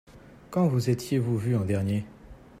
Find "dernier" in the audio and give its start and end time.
1.63-2.05